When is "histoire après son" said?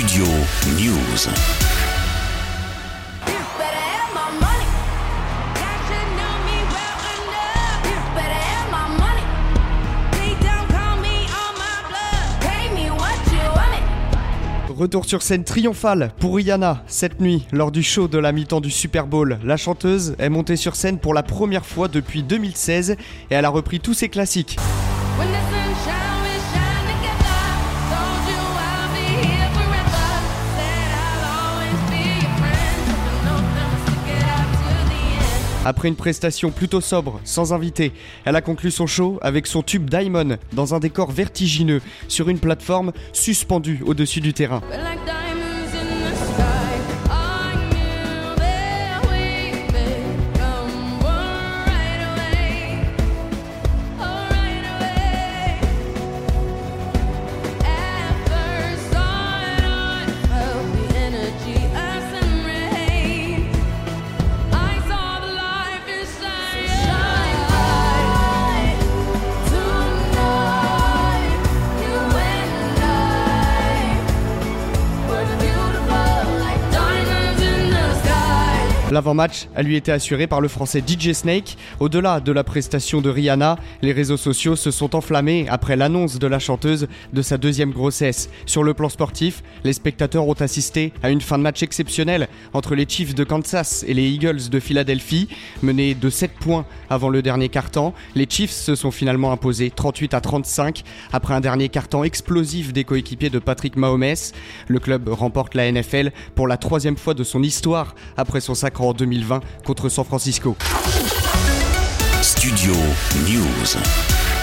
107.44-108.56